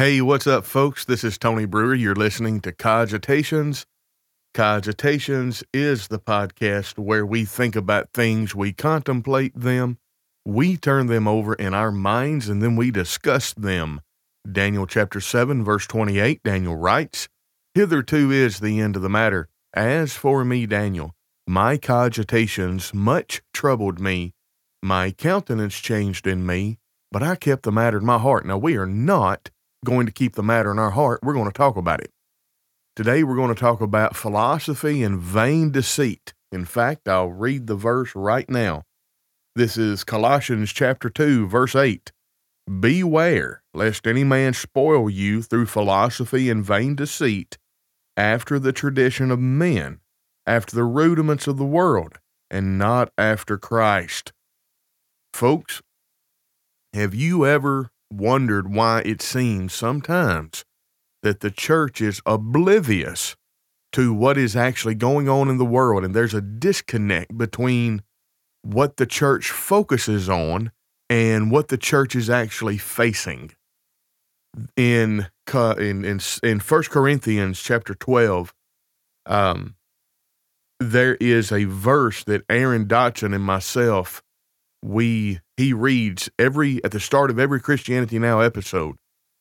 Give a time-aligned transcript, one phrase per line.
[0.00, 1.04] Hey, what's up, folks?
[1.04, 1.94] This is Tony Brewer.
[1.94, 3.84] You're listening to Cogitations.
[4.54, 9.98] Cogitations is the podcast where we think about things, we contemplate them,
[10.46, 14.00] we turn them over in our minds, and then we discuss them.
[14.50, 17.28] Daniel chapter 7, verse 28, Daniel writes,
[17.74, 19.50] Hitherto is the end of the matter.
[19.74, 21.14] As for me, Daniel,
[21.46, 24.32] my cogitations much troubled me.
[24.82, 26.78] My countenance changed in me,
[27.12, 28.46] but I kept the matter in my heart.
[28.46, 29.50] Now, we are not
[29.84, 31.20] going to keep the matter in our heart.
[31.22, 32.10] We're going to talk about it.
[32.96, 36.34] Today, we're going to talk about philosophy and vain deceit.
[36.52, 38.82] In fact, I'll read the verse right now.
[39.54, 42.12] This is Colossians chapter 2, verse 8.
[42.80, 47.56] Beware lest any man spoil you through philosophy and vain deceit,
[48.16, 50.00] after the tradition of men,
[50.46, 52.18] after the rudiments of the world,
[52.50, 54.32] and not after Christ.
[55.32, 55.80] Folks,
[56.92, 60.64] have you ever wondered why it seems sometimes
[61.22, 63.36] that the church is oblivious
[63.92, 68.02] to what is actually going on in the world, and there's a disconnect between
[68.62, 70.70] what the church focuses on
[71.08, 73.52] and what the church is actually facing.
[74.76, 78.52] In in in in First Corinthians chapter twelve,
[79.26, 79.74] um,
[80.78, 84.22] there is a verse that Aaron Dotson and myself
[84.82, 88.96] we he reads every at the start of every Christianity Now episode,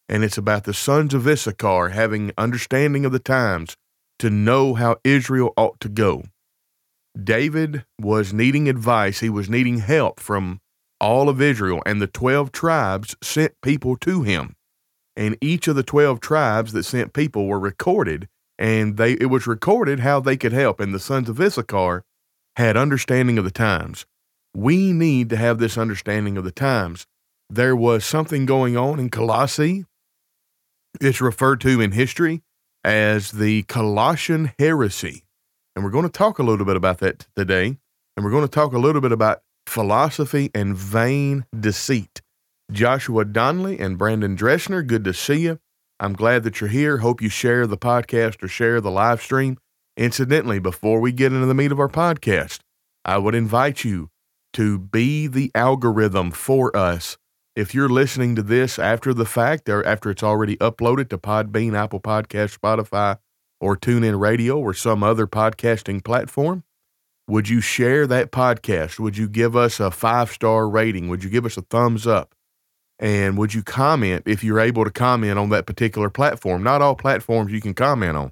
[0.08, 3.76] and it's about the sons of Issachar having understanding of the times
[4.20, 6.24] to know how Israel ought to go.
[7.22, 10.60] David was needing advice, he was needing help from
[11.00, 14.56] all of Israel, and the 12 tribes sent people to him.
[15.16, 19.48] And each of the 12 tribes that sent people were recorded, and they it was
[19.48, 20.80] recorded how they could help.
[20.80, 22.04] And the sons of Issachar
[22.56, 24.06] had understanding of the times.
[24.60, 27.08] We need to have this understanding of the times.
[27.50, 29.86] There was something going on in Colossae.
[31.00, 32.42] It's referred to in history
[32.84, 35.24] as the Colossian heresy.
[35.78, 37.78] And we're going to talk a little bit about that today.
[38.18, 42.22] And we're going to talk a little bit about philosophy and vain deceit.
[42.70, 45.60] Joshua Donnelly and Brandon Dressner, good to see you.
[46.02, 46.98] I'm glad that you're here.
[46.98, 49.58] Hope you share the podcast or share the live stream.
[49.96, 52.60] Incidentally, before we get into the meat of our podcast,
[53.06, 54.10] I would invite you
[54.54, 57.18] to be the algorithm for us.
[57.56, 61.76] If you're listening to this after the fact or after it's already uploaded to Podbean,
[61.76, 63.18] Apple Podcast, Spotify,
[63.60, 66.64] or TuneIn Radio or some other podcasting platform,
[67.28, 69.00] would you share that podcast?
[69.00, 71.10] Would you give us a five star rating?
[71.10, 72.34] Would you give us a thumbs up?
[72.98, 76.64] And would you comment if you're able to comment on that particular platform?
[76.64, 78.32] Not all platforms you can comment on.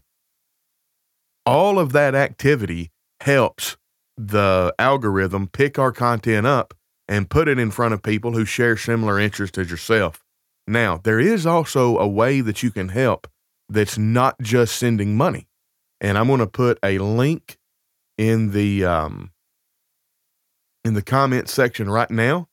[1.45, 2.91] All of that activity
[3.22, 3.77] helps
[4.17, 6.73] the algorithm pick our content up
[7.07, 10.23] and put it in front of people who share similar interests as yourself.
[10.67, 13.27] Now, there is also a way that you can help
[13.69, 15.47] that's not just sending money.
[16.01, 17.57] And I'm going to put a link
[18.17, 19.31] in the um,
[20.83, 22.47] in the comment section right now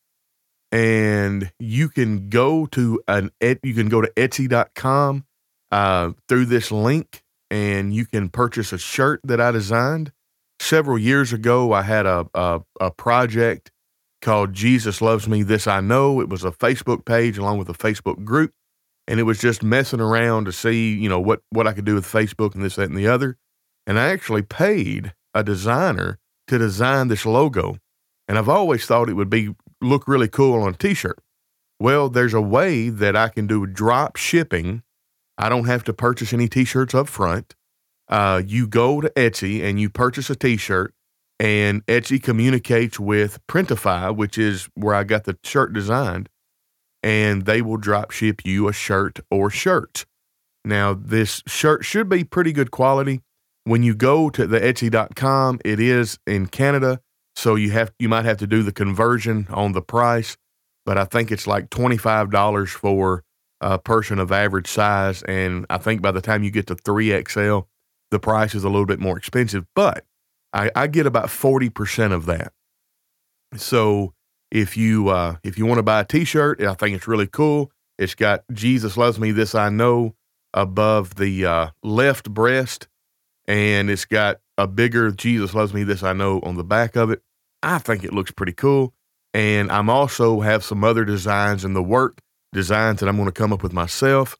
[0.71, 5.25] and you can go to an you can go to etsy.com
[5.71, 10.11] uh, through this link and you can purchase a shirt that I designed
[10.59, 13.71] several years ago, I had a, a, a project
[14.21, 16.19] called Jesus Loves Me, This I Know.
[16.19, 18.51] It was a Facebook page along with a Facebook group.
[19.07, 21.93] And it was just messing around to see, you know, what, what I could do
[21.93, 23.37] with Facebook and this, that, and the other.
[23.85, 26.17] And I actually paid a designer
[26.47, 27.77] to design this logo.
[28.27, 31.19] And I've always thought it would be look really cool on a t-shirt.
[31.79, 34.81] Well, there's a way that I can do drop shipping.
[35.37, 37.53] I don't have to purchase any t-shirts up front
[38.09, 40.93] uh, you go to Etsy and you purchase a T-shirt,
[41.39, 46.29] and Etsy communicates with Printify, which is where I got the shirt designed,
[47.03, 50.05] and they will drop ship you a shirt or shirts.
[50.63, 53.21] Now, this shirt should be pretty good quality.
[53.65, 57.01] When you go to the Etsy.com, it is in Canada,
[57.35, 60.37] so you have you might have to do the conversion on the price,
[60.85, 63.23] but I think it's like twenty five dollars for
[63.61, 67.09] a person of average size, and I think by the time you get to three
[67.23, 67.61] XL,
[68.11, 70.05] the price is a little bit more expensive, but
[70.53, 72.53] I, I get about 40% of that.
[73.55, 74.13] So
[74.51, 77.71] if you uh, if you want to buy a t-shirt, I think it's really cool.
[77.97, 80.15] It's got Jesus loves me, this I know
[80.53, 82.87] above the uh, left breast,
[83.47, 87.11] and it's got a bigger Jesus loves me, this I know on the back of
[87.11, 87.21] it.
[87.61, 88.93] I think it looks pretty cool.
[89.33, 92.19] And I'm also have some other designs in the work,
[92.53, 94.37] designs that I'm going to come up with myself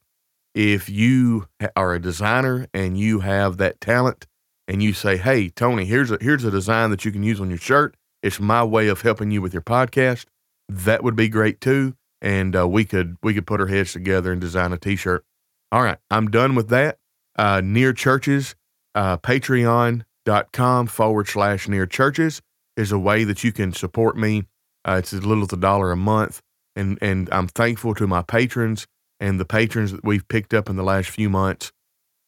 [0.56, 4.26] if you are a designer and you have that talent
[4.66, 7.50] and you say, "Hey, Tony, here's a here's a design that you can use on
[7.50, 7.94] your shirt.
[8.22, 10.24] It's my way of helping you with your podcast."
[10.68, 11.94] That would be great too.
[12.22, 15.22] and uh, we could we could put our heads together and design a T-shirt.
[15.70, 16.98] All right, I'm done with that.
[17.38, 18.54] Uh, near churches,
[18.94, 22.40] uh, Patreon.com forward slash near churches
[22.76, 24.44] is a way that you can support me.
[24.84, 26.40] Uh, it's as little as a dollar a month,
[26.74, 28.86] and and I'm thankful to my patrons
[29.20, 31.72] and the patrons that we've picked up in the last few months.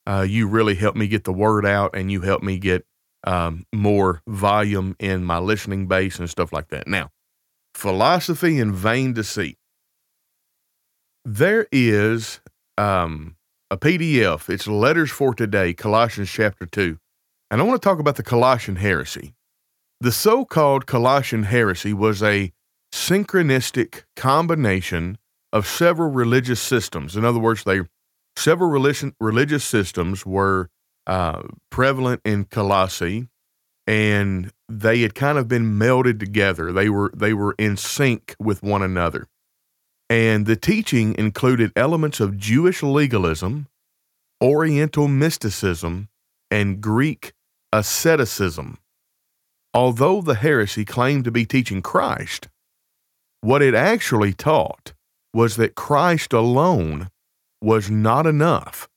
[0.07, 2.87] Uh, you really helped me get the word out, and you helped me get
[3.25, 6.87] um, more volume in my listening base and stuff like that.
[6.87, 7.11] Now,
[7.75, 9.59] philosophy and vain deceit.
[11.25, 12.41] There is
[12.79, 13.37] um,
[13.71, 14.49] a PDF.
[14.49, 16.99] It's letters for today, Colossians chapter 2.
[17.51, 19.35] And I want to talk about the Colossian heresy.
[20.01, 22.53] The so called Colossian heresy was a
[22.93, 25.19] synchronistic combination
[25.53, 27.17] of several religious systems.
[27.17, 27.81] In other words, they
[28.37, 30.71] several religion, religious systems were
[31.07, 33.29] uh, prevalent in Colossae,
[33.87, 36.73] and they had kind of been melded together.
[36.73, 39.27] They were they were in sync with one another.
[40.11, 43.67] And the teaching included elements of Jewish legalism,
[44.43, 46.09] Oriental mysticism,
[46.51, 47.33] and Greek
[47.73, 48.79] asceticism.
[49.75, 52.49] Although the heresy claimed to be teaching Christ,
[53.43, 54.95] what it actually taught
[55.39, 57.11] was that Christ alone
[57.63, 58.89] was not enough.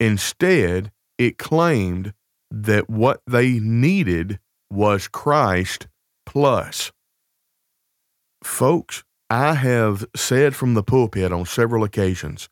[0.00, 2.14] Instead, it claimed
[2.50, 4.38] that what they needed
[4.70, 5.86] was Christ
[6.24, 6.90] plus.
[8.42, 12.48] Folks, I have said from the pulpit on several occasions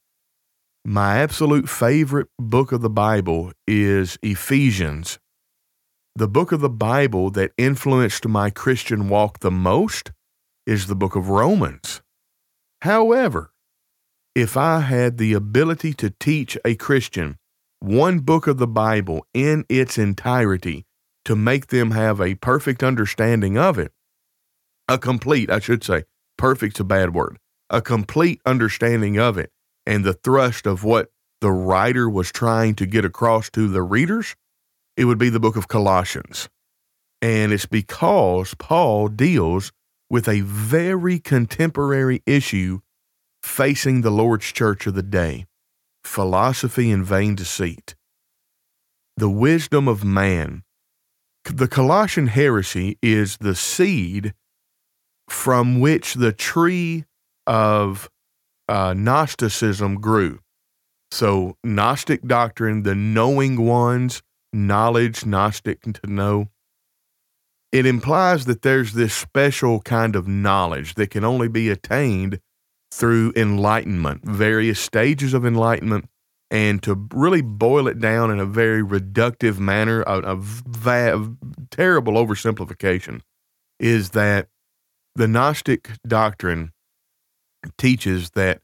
[0.85, 5.19] my absolute favorite book of the Bible is Ephesians.
[6.15, 10.13] The book of the Bible that influenced my Christian walk the most
[10.67, 12.03] is the book of Romans.
[12.83, 13.53] However,
[14.35, 17.39] if I had the ability to teach a Christian
[17.79, 20.85] one book of the Bible in its entirety
[21.25, 23.93] to make them have a perfect understanding of it,
[24.89, 26.03] a complete, I should say,
[26.37, 27.39] perfect's a bad word,
[27.71, 29.53] a complete understanding of it
[29.87, 34.35] and the thrust of what the writer was trying to get across to the readers,
[34.97, 36.49] it would be the book of Colossians.
[37.21, 39.71] And it's because Paul deals
[40.13, 42.81] with a very contemporary issue
[43.43, 45.47] facing the Lord's church of the day
[46.05, 47.95] philosophy and vain deceit.
[49.17, 50.65] The wisdom of man.
[51.45, 54.35] The Colossian heresy is the seed
[55.31, 57.05] from which the tree
[57.47, 58.11] of
[58.69, 60.41] uh, Gnosticism grew.
[61.11, 64.23] So, Gnostic doctrine, the knowing ones,
[64.53, 66.49] knowledge, Gnostic to know,
[67.73, 72.39] it implies that there's this special kind of knowledge that can only be attained
[72.93, 76.07] through enlightenment, various stages of enlightenment,
[76.51, 81.35] and to really boil it down in a very reductive manner, a, a, va-
[81.71, 83.23] terrible oversimplification,
[83.81, 84.49] is that
[85.15, 86.73] the Gnostic doctrine
[87.79, 88.61] teaches that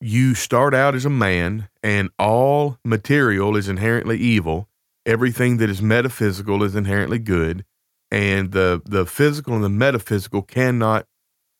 [0.00, 4.68] you start out as a man and all material is inherently evil.
[5.04, 7.64] Everything that is metaphysical is inherently good.
[8.10, 11.06] And the, the physical and the metaphysical cannot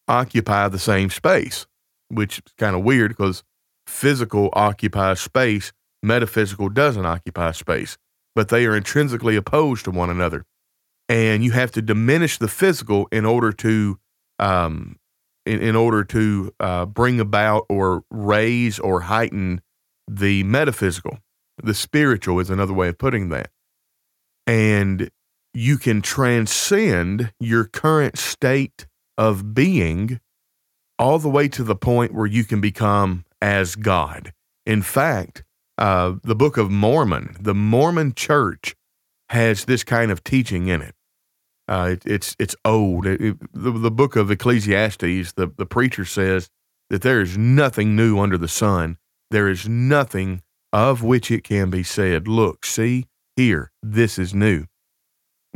[0.08, 1.66] occupy the same space,
[2.08, 3.42] which is kind of weird because
[3.86, 5.72] physical occupies space,
[6.02, 7.98] metaphysical doesn't occupy space,
[8.34, 10.44] but they are intrinsically opposed to one another.
[11.08, 13.98] And you have to diminish the physical in order to
[14.38, 14.96] um,
[15.46, 19.62] in, in order to uh, bring about or raise or heighten
[20.08, 21.18] the metaphysical.
[21.62, 23.50] The spiritual is another way of putting that.
[24.46, 25.10] And
[25.56, 28.86] you can transcend your current state
[29.16, 30.20] of being
[30.98, 34.34] all the way to the point where you can become as God.
[34.66, 35.44] In fact,
[35.78, 38.76] uh, the Book of Mormon, the Mormon church
[39.30, 40.94] has this kind of teaching in it.
[41.66, 43.06] Uh, it, it's it's old.
[43.06, 46.50] It, it, the, the book of Ecclesiastes, the, the preacher says
[46.90, 48.98] that there is nothing new under the sun.
[49.30, 54.66] There is nothing of which it can be said, Look, see, here, this is new.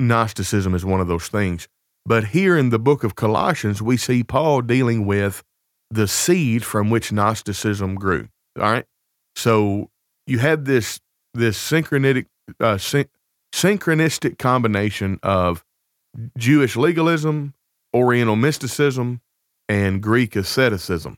[0.01, 1.69] Gnosticism is one of those things.
[2.07, 5.43] But here in the book of Colossians, we see Paul dealing with
[5.91, 8.29] the seed from which Gnosticism grew.
[8.59, 8.87] All right.
[9.37, 9.91] So
[10.27, 11.01] you had this
[11.35, 12.27] this synchronistic
[12.59, 13.09] uh, syn-
[13.55, 15.65] synchronistic combination of
[16.37, 17.55] Jewish legalism,
[17.95, 19.21] Oriental mysticism,
[19.69, 21.17] and Greek asceticism.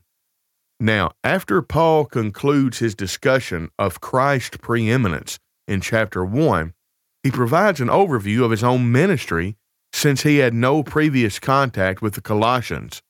[0.79, 6.75] Now, after Paul concludes his discussion of Christ's preeminence in chapter 1,
[7.23, 9.57] he provides an overview of his own ministry
[9.93, 13.03] since he had no previous contact with the Colossians.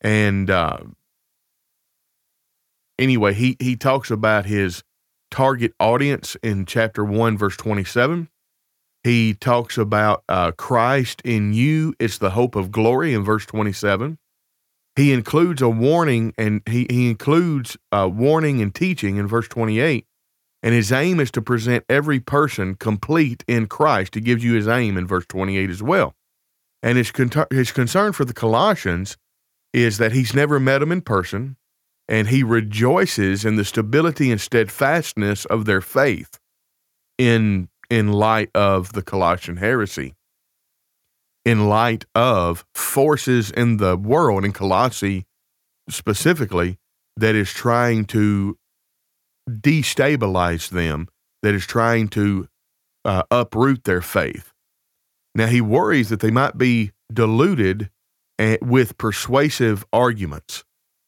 [0.00, 0.78] And uh,
[2.98, 4.82] anyway, he, he talks about his
[5.30, 8.28] target audience in chapter 1, verse 27.
[9.04, 14.18] He talks about uh, Christ in you, it's the hope of glory in verse 27.
[14.96, 20.07] he includes a warning and he, he includes a warning and teaching in verse 28
[20.62, 24.14] and his aim is to present every person complete in christ.
[24.14, 26.14] He gives you his aim in verse 28 as well.
[26.82, 29.16] And his, con- his concern for the colossians
[29.72, 31.56] is that he's never met them in person
[32.08, 36.38] and he rejoices in the stability and steadfastness of their faith
[37.18, 40.14] in in light of the Colossian heresy,
[41.44, 45.26] in light of forces in the world, in Colossae
[45.88, 46.78] specifically,
[47.16, 48.58] that is trying to
[49.48, 51.08] destabilize them,
[51.42, 52.48] that is trying to
[53.04, 54.52] uh, uproot their faith.
[55.34, 57.90] Now, he worries that they might be deluded
[58.38, 60.64] eh, with persuasive arguments.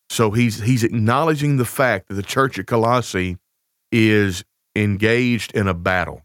[0.09, 3.39] So he's he's acknowledging the fact that the church at Colossae
[3.93, 4.45] is
[4.75, 6.23] engaged in a battle.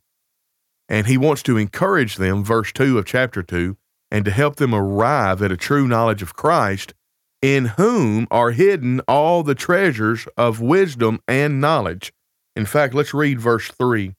[0.87, 3.75] And he wants to encourage them, verse 2 of chapter 2,
[4.11, 6.93] and to help them arrive at a true knowledge of Christ,
[7.41, 12.13] in whom are hidden all the treasures of wisdom and knowledge.
[12.55, 14.15] In fact, let's read verse 3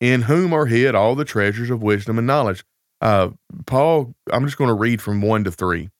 [0.00, 2.64] In whom are hid all the treasures of wisdom and knowledge.
[3.00, 3.30] Uh,
[3.66, 5.90] Paul, I'm just going to read from 1 to 3.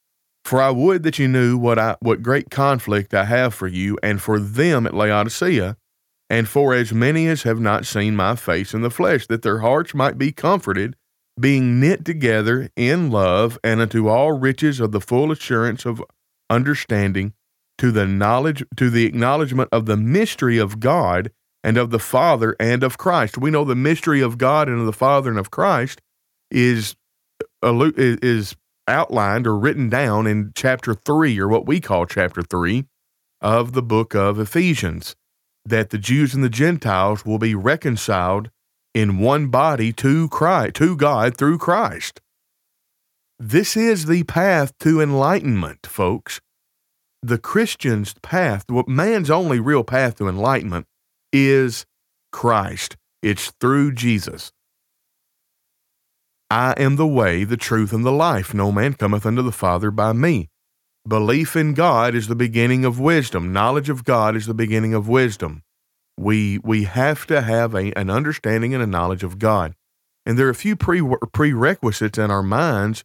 [0.45, 3.99] For I would that you knew what I what great conflict I have for you
[4.01, 5.77] and for them at Laodicea,
[6.31, 9.59] and for as many as have not seen my face in the flesh, that their
[9.59, 10.95] hearts might be comforted,
[11.39, 16.01] being knit together in love, and unto all riches of the full assurance of
[16.51, 17.33] understanding,
[17.79, 21.31] to the knowledge, to the acknowledgement of the mystery of God
[21.63, 23.37] and of the Father and of Christ.
[23.37, 26.01] We know the mystery of God and of the Father and of Christ
[26.51, 26.97] is
[27.63, 28.57] uh, is
[28.89, 32.85] outlined or written down in chapter three, or what we call chapter three
[33.41, 35.17] of the book of Ephesians
[35.65, 38.51] that the Jews and the Gentiles will be reconciled
[38.95, 42.21] in one body to Christ, to God through Christ.
[43.39, 46.41] This is the path to enlightenment, folks.
[47.23, 50.87] The Christian's path, what man's only real path to enlightenment
[51.35, 51.85] is
[52.33, 52.97] Christ.
[53.23, 54.53] It's through Jesus.
[56.51, 58.55] I am the way, the truth, and the life.
[58.55, 60.49] No man cometh unto the Father by me.
[61.07, 63.53] Belief in God is the beginning of wisdom.
[63.53, 65.63] Knowledge of God is the beginning of wisdom.
[66.17, 69.75] We we have to have a, an understanding and a knowledge of God.
[70.25, 71.03] And there are a few pre,
[71.33, 73.05] prerequisites in our minds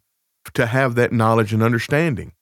[0.54, 2.32] to have that knowledge and understanding.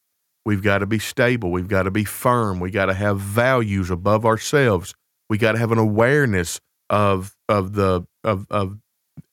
[0.45, 1.51] We've got to be stable.
[1.51, 2.61] We've got to be firm.
[2.61, 4.95] We got to have values above ourselves.
[5.29, 8.79] We got to have an awareness of of the of of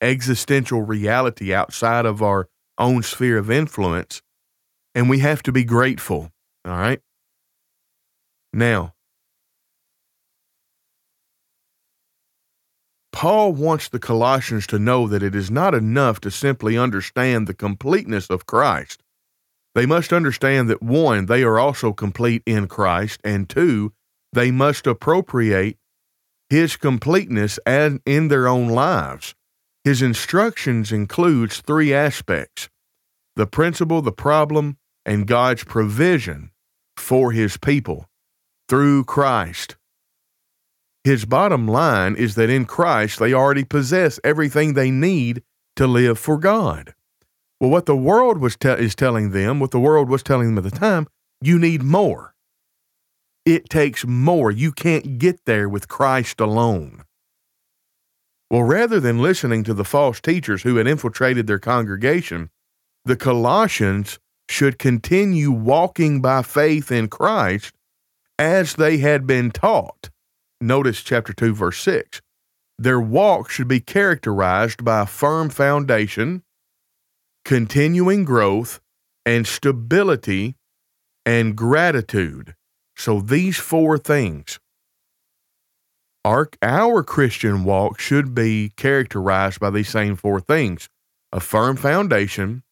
[0.00, 2.48] existential reality outside of our
[2.78, 4.22] own sphere of influence
[4.94, 6.32] and we have to be grateful.
[6.64, 7.00] All right.
[8.52, 8.94] Now,
[13.18, 17.52] Paul wants the Colossians to know that it is not enough to simply understand the
[17.52, 19.02] completeness of Christ.
[19.74, 23.92] They must understand that one, they are also complete in Christ, and two,
[24.32, 25.78] they must appropriate
[26.48, 29.34] his completeness and in their own lives.
[29.82, 32.68] His instructions includes three aspects:
[33.34, 36.52] the principle, the problem, and God's provision
[36.96, 38.08] for his people
[38.68, 39.74] through Christ.
[41.04, 45.42] His bottom line is that in Christ they already possess everything they need
[45.76, 46.94] to live for God.
[47.60, 50.64] Well, what the world was te- is telling them, what the world was telling them
[50.64, 51.06] at the time,
[51.40, 52.34] you need more.
[53.44, 54.50] It takes more.
[54.50, 57.04] You can't get there with Christ alone.
[58.50, 62.50] Well, rather than listening to the false teachers who had infiltrated their congregation,
[63.04, 67.74] the Colossians should continue walking by faith in Christ
[68.38, 70.10] as they had been taught.
[70.60, 72.20] Notice chapter 2, verse 6.
[72.78, 76.42] Their walk should be characterized by a firm foundation,
[77.44, 78.80] continuing growth,
[79.24, 80.56] and stability
[81.24, 82.54] and gratitude.
[82.96, 84.58] So, these four things.
[86.24, 90.88] Our, our Christian walk should be characterized by these same four things
[91.32, 92.62] a firm foundation,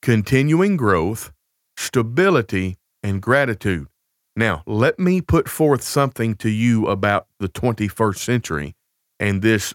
[0.00, 1.32] continuing growth,
[1.76, 3.88] stability, and gratitude.
[4.36, 8.74] Now, let me put forth something to you about the 21st century
[9.20, 9.74] and this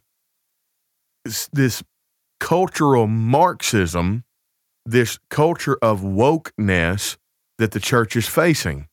[1.51, 1.83] this
[2.39, 4.23] cultural marxism,
[4.85, 7.17] this culture of wokeness
[7.57, 8.87] that the church is facing.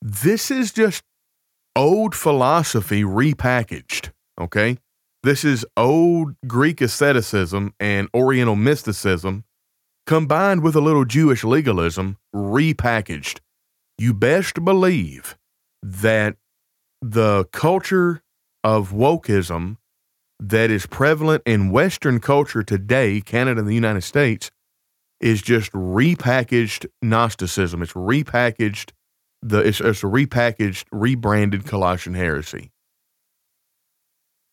[0.00, 1.02] This is just
[1.74, 4.78] old philosophy repackaged, okay?
[5.22, 9.44] This is old Greek asceticism and Oriental mysticism
[10.06, 13.40] combined with a little Jewish legalism, repackaged.
[13.98, 15.36] You best believe
[15.82, 16.36] that
[17.02, 18.22] the culture
[18.62, 19.76] of wokeism
[20.40, 24.50] that is prevalent in Western culture today, Canada and the United States,
[25.20, 27.82] is just repackaged Gnosticism.
[27.82, 28.92] It's repackaged
[29.42, 32.70] the it's, it's a repackaged, rebranded Colossian heresy.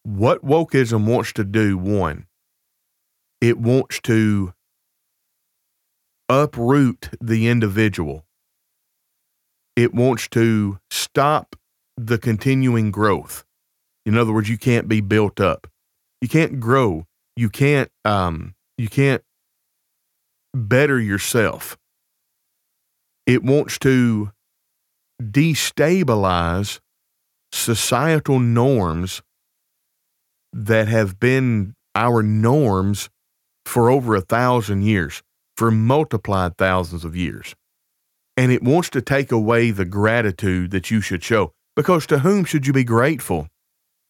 [0.04, 2.28] What wokeism wants to do, one,
[3.42, 4.54] it wants to
[6.30, 8.25] uproot the individual.
[9.76, 11.56] It wants to stop
[11.98, 13.44] the continuing growth.
[14.06, 15.68] In other words, you can't be built up.
[16.22, 17.06] You can't grow.
[17.36, 19.24] You can't um you can't
[20.54, 21.78] better yourself.
[23.26, 24.32] It wants to
[25.22, 26.80] destabilize
[27.52, 29.22] societal norms
[30.54, 33.10] that have been our norms
[33.66, 35.24] for over a thousand years,
[35.58, 37.56] for multiplied thousands of years.
[38.38, 41.54] And it wants to take away the gratitude that you should show.
[41.76, 43.48] Because to whom should you be grateful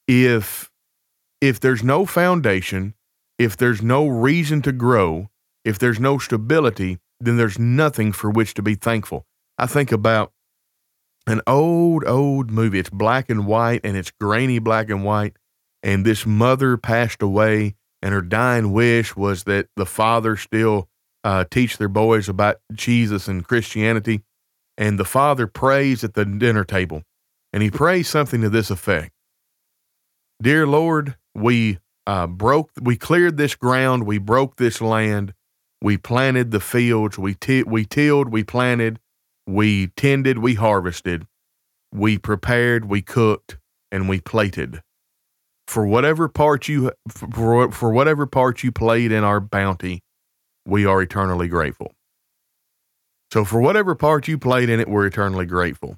[0.07, 0.69] if
[1.41, 2.93] if there's no foundation,
[3.37, 5.29] if there's no reason to grow,
[5.63, 9.25] if there's no stability, then there's nothing for which to be thankful.
[9.57, 10.31] I think about
[11.27, 12.79] an old, old movie.
[12.79, 15.35] It's black and white and it's grainy black and white.
[15.83, 20.89] And this mother passed away, and her dying wish was that the father still
[21.25, 24.21] uh, teach their boys about Jesus and Christianity.
[24.77, 27.03] And the father prays at the dinner table,
[27.51, 29.11] and he prays something to this effect
[30.41, 35.33] Dear Lord, we uh, broke, we cleared this ground, we broke this land,
[35.81, 38.99] we planted the fields, we, t- we tilled, we planted,
[39.47, 41.25] we tended, we harvested,
[41.93, 43.57] we prepared, we cooked,
[43.91, 44.81] and we plated.
[45.67, 50.01] For whatever part you for, for whatever part you played in our bounty,
[50.65, 51.93] we are eternally grateful.
[53.31, 55.97] So for whatever part you played in it, we're eternally grateful.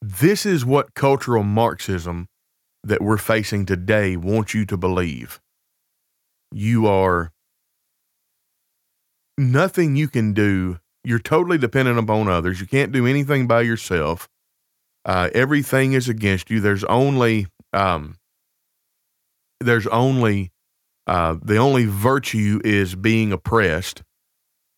[0.00, 2.28] This is what cultural Marxism
[2.84, 5.40] that we're facing today wants you to believe.
[6.52, 7.32] You are
[9.36, 10.78] nothing you can do
[11.08, 12.60] you're totally dependent upon others.
[12.60, 14.28] You can't do anything by yourself.
[15.06, 16.60] Uh, everything is against you.
[16.60, 18.18] There's only um,
[19.58, 20.52] there's only
[21.08, 24.02] uh, the only virtue is being oppressed.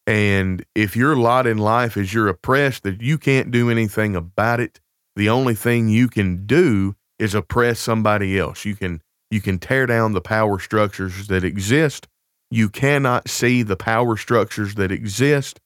[0.07, 4.61] And if your lot in life is you're oppressed, that you can't do anything about
[4.61, 4.81] it.
[5.17, 8.65] The only thing you can do is oppress somebody else.
[8.65, 12.09] You can you can tear down the power structures that exist.
[12.51, 15.61] You cannot see the power structures that exist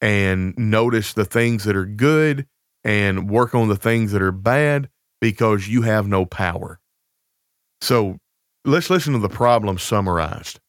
[0.00, 2.46] and notice the things that are good
[2.84, 4.88] and work on the things that are bad
[5.20, 6.78] because you have no power.
[7.80, 8.18] So
[8.66, 10.60] let's listen to the problem summarized.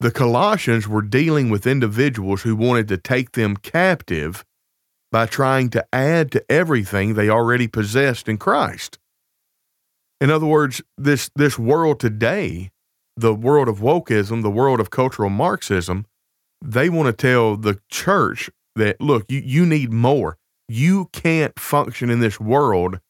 [0.00, 4.44] The Colossians were dealing with individuals who wanted to take them captive
[5.10, 8.98] by trying to add to everything they already possessed in Christ.
[10.20, 12.70] In other words, this, this world today,
[13.16, 16.06] the world of wokeism, the world of cultural Marxism,
[16.64, 20.38] they want to tell the church that look, you, you need more.
[20.68, 23.00] You can't function in this world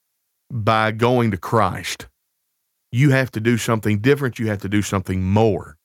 [0.50, 2.08] by going to Christ.
[2.90, 4.38] You have to do something different.
[4.38, 5.76] You have to do something more.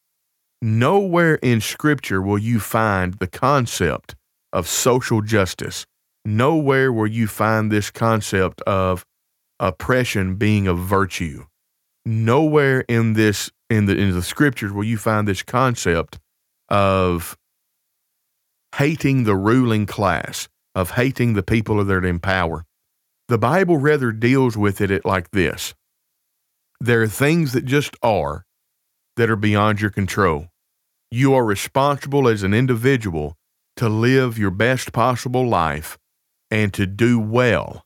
[0.62, 4.16] Nowhere in Scripture will you find the concept
[4.54, 5.86] of social justice.
[6.24, 9.06] Nowhere will you find this concept of
[9.60, 11.46] oppression being a virtue.
[12.06, 16.20] Nowhere in this in the in the scriptures will you find this concept
[16.70, 17.38] of
[18.76, 22.66] hating the ruling class, of hating the people that are in power.
[23.30, 25.74] The Bible rather deals with it like this
[26.84, 28.46] there are things that just are
[29.16, 30.48] that are beyond your control.
[31.10, 33.38] You are responsible as an individual
[33.78, 35.98] to live your best possible life
[36.52, 37.86] and to do well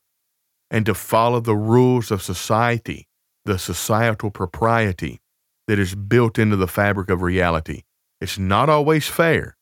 [0.72, 3.08] and to follow the rules of society,
[3.46, 5.20] the societal propriety
[5.68, 7.84] that is built into the fabric of reality.
[8.20, 9.58] It's not always fair,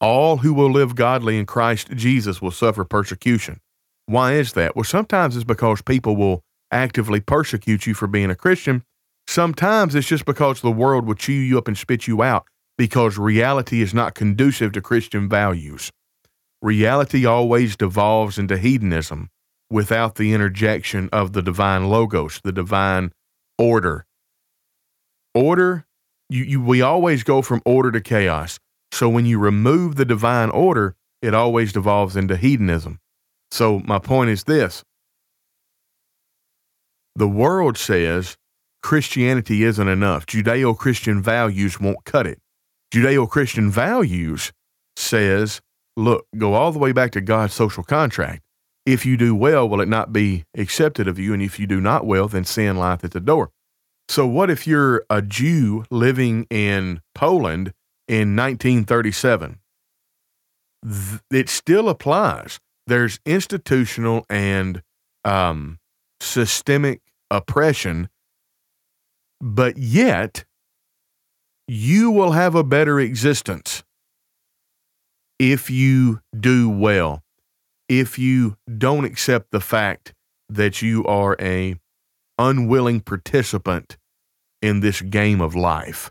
[0.00, 3.60] all who will live godly in Christ Jesus will suffer persecution.
[4.06, 4.76] Why is that?
[4.76, 8.82] Well, sometimes it's because people will actively persecute you for being a Christian.
[9.26, 12.46] Sometimes it's just because the world will chew you up and spit you out
[12.78, 15.90] because reality is not conducive to Christian values.
[16.62, 19.30] Reality always devolves into hedonism
[19.70, 23.12] without the interjection of the divine logos, the divine
[23.58, 24.06] order.
[25.34, 25.86] Order,
[26.28, 28.58] you, you, we always go from order to chaos.
[28.92, 33.00] So when you remove the divine order, it always devolves into hedonism.
[33.50, 34.82] So my point is this
[37.16, 38.36] the world says
[38.82, 40.26] Christianity isn't enough.
[40.26, 42.38] Judeo Christian values won't cut it.
[42.92, 44.52] Judeo Christian values
[44.96, 45.60] says,
[45.96, 48.42] look, go all the way back to God's social contract.
[48.84, 51.34] If you do well, will it not be accepted of you?
[51.34, 53.50] And if you do not well, then sin lieth at the door.
[54.08, 57.72] So, what if you're a Jew living in Poland
[58.06, 59.58] in 1937
[60.82, 62.58] th- it still applies.
[62.86, 64.82] There's institutional and
[65.24, 65.78] um,
[66.20, 68.08] systemic oppression,
[69.40, 70.44] but yet
[71.68, 73.82] you will have a better existence
[75.38, 77.22] if you do well,
[77.88, 80.14] if you don't accept the fact
[80.48, 81.76] that you are a
[82.38, 83.96] unwilling participant
[84.62, 86.10] in this game of life.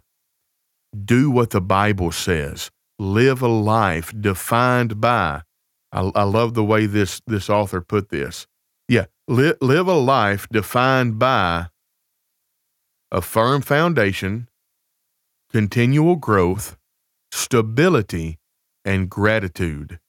[1.04, 2.72] Do what the Bible says.
[3.00, 5.42] Live a life defined by.
[5.92, 8.48] I, I love the way this this author put this.
[9.28, 11.68] Live a life defined by
[13.12, 14.48] a firm foundation,
[15.52, 16.78] continual growth,
[17.32, 18.38] stability,
[18.84, 20.00] and gratitude.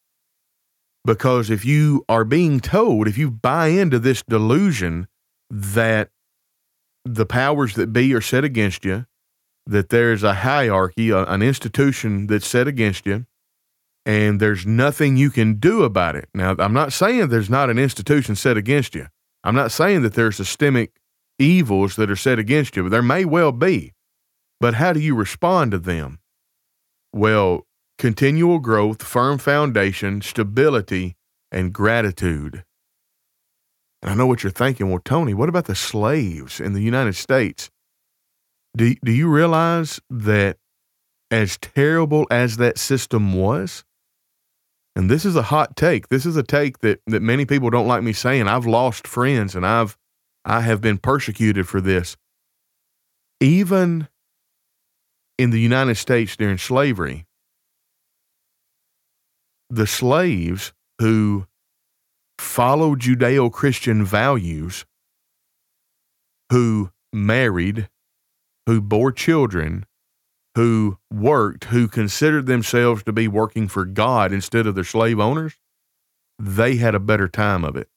[1.03, 5.09] Because if you are being told, if you buy into this delusion
[5.49, 6.11] that
[7.07, 9.07] the powers that be are set against you,
[9.67, 13.25] that there's a hierarchy, an institution that's set against you,
[14.07, 16.29] and there's nothing you can do about it.
[16.33, 19.09] Now, I'm not saying there's not an institution set against you.
[19.43, 20.93] I'm not saying that there's systemic
[21.39, 23.93] evils that are set against you, but there may well be.
[24.61, 26.21] But how do you respond to them?
[27.13, 27.67] Well,
[27.99, 31.17] continual growth, firm foundation, stability,
[31.51, 32.65] and gratitude.
[34.03, 34.89] And I know what you're thinking.
[34.89, 37.71] Well, Tony, what about the slaves in the United States?
[38.77, 40.59] Do, do you realize that
[41.31, 43.85] as terrible as that system was,
[44.97, 46.09] and this is a hot take.
[46.09, 48.49] This is a take that, that many people don't like me saying.
[48.49, 49.97] I've lost friends and I've
[50.45, 52.17] I have been persecuted for this.
[53.41, 54.09] Even
[55.37, 57.27] in the United States during slavery,
[59.69, 61.47] the slaves who
[62.39, 64.87] followed Judeo Christian values,
[66.51, 67.91] who married,
[68.67, 69.85] who bore children,
[70.57, 75.59] who worked, who considered themselves to be working for God instead of their slave owners,
[76.39, 77.89] they had a better time of it.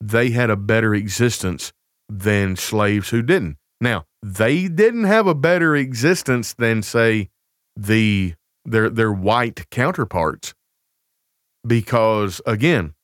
[0.00, 1.72] They had a better existence
[2.08, 3.58] than slaves who didn't.
[3.80, 7.30] Now, they didn't have a better existence than, say,
[7.76, 10.54] the their their white counterparts
[11.66, 12.94] because again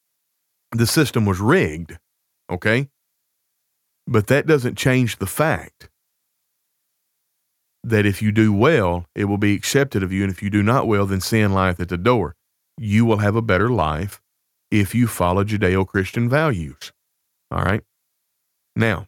[0.73, 1.99] the system was rigged
[2.51, 2.89] okay
[4.07, 5.91] but that doesn't change the fact
[7.83, 10.63] that if you do well it will be accepted of you and if you do
[10.63, 12.35] not well then sin lieth at the door
[12.79, 14.21] you will have a better life
[14.71, 16.93] if you follow judeo-christian values
[17.51, 17.83] all right
[18.77, 19.07] now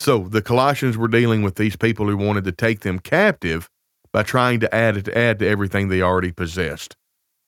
[0.00, 3.70] so the colossians were dealing with these people who wanted to take them captive
[4.12, 6.96] by trying to add to add to everything they already possessed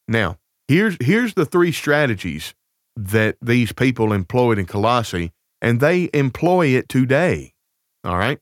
[0.09, 2.55] now, here's here's the three strategies
[2.97, 7.53] that these people employed in Colossae, and they employ it today.
[8.05, 8.39] All right.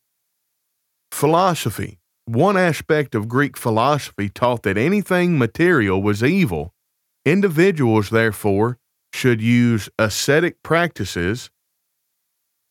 [1.15, 2.01] Philosophy.
[2.25, 6.75] One aspect of Greek philosophy taught that anything material was evil.
[7.25, 8.79] Individuals, therefore,
[9.13, 11.51] should use ascetic practices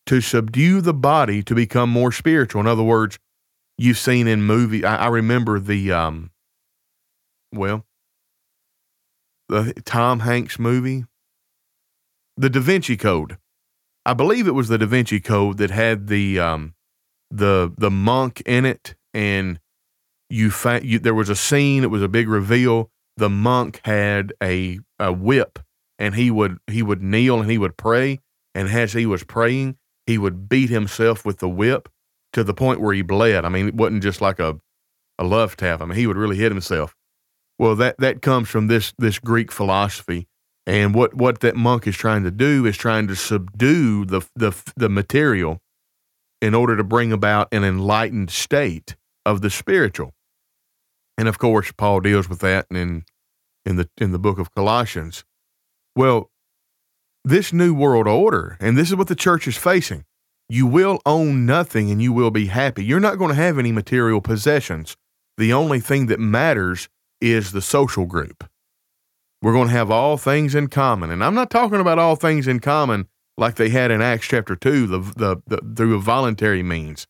[0.07, 2.59] to subdue the body to become more spiritual.
[2.59, 3.17] In other words,
[3.77, 4.83] you've seen in movie.
[4.83, 6.29] I, I remember the um,
[7.53, 7.85] well,
[9.47, 11.05] the Tom Hanks movie,
[12.35, 13.37] The Da Vinci Code.
[14.05, 16.72] I believe it was the Da Vinci Code that had the um,
[17.33, 19.59] the the monk in it, and
[20.29, 21.83] you, fa- you there was a scene.
[21.83, 22.91] It was a big reveal.
[23.17, 25.59] The monk had a a whip,
[25.99, 28.19] and he would he would kneel and he would pray,
[28.53, 31.89] and as he was praying, he would beat himself with the whip
[32.33, 33.45] to the point where he bled.
[33.45, 34.59] I mean, it wasn't just like a
[35.17, 35.81] a love tap.
[35.81, 36.95] I mean, he would really hit himself.
[37.57, 40.27] Well, that that comes from this this Greek philosophy,
[40.67, 44.53] and what what that monk is trying to do is trying to subdue the the
[44.75, 45.62] the material
[46.43, 50.13] in order to bring about an enlightened state of the spiritual.
[51.17, 53.05] And of course, Paul deals with that in
[53.65, 55.23] in the in the book of Colossians.
[55.95, 56.29] Well,
[57.23, 60.03] this new world order, and this is what the church is facing.
[60.49, 62.83] You will own nothing and you will be happy.
[62.83, 64.97] You're not going to have any material possessions.
[65.37, 66.89] The only thing that matters
[67.21, 68.43] is the social group.
[69.41, 71.09] We're going to have all things in common.
[71.09, 74.55] And I'm not talking about all things in common like they had in Acts chapter
[74.55, 77.07] 2 the, the, the through a voluntary means.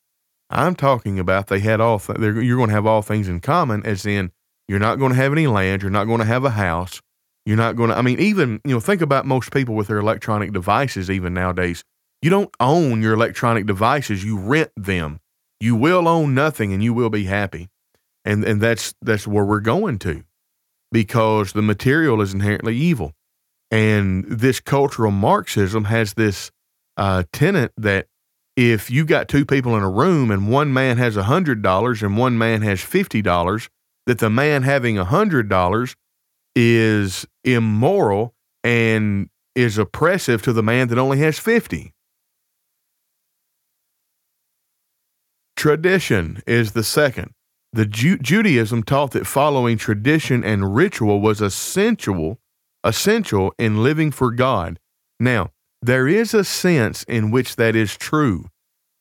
[0.50, 3.86] I'm talking about they had all th- you're going to have all things in common
[3.86, 4.32] as in
[4.68, 7.02] you're not going to have any land, you're not going to have a house,
[7.46, 9.98] you're not going to I mean even, you know, think about most people with their
[9.98, 11.84] electronic devices even nowadays.
[12.22, 15.20] You don't own your electronic devices, you rent them.
[15.60, 17.70] You will own nothing and you will be happy
[18.26, 20.24] and and that's that's where we're going to
[20.92, 23.14] because the material is inherently evil
[23.72, 26.52] and this cultural marxism has this
[26.98, 28.08] uh, tenet that
[28.56, 32.04] if you got two people in a room and one man has a hundred dollars
[32.04, 33.70] and one man has fifty dollars
[34.06, 35.96] that the man having a hundred dollars
[36.56, 41.94] is immoral and is oppressive to the man that only has 50.
[45.56, 47.32] Tradition is the second.
[47.72, 52.40] The Ju- Judaism taught that following tradition and ritual was essential,
[52.84, 54.80] essential in living for God.
[55.20, 58.46] Now, there is a sense in which that is true.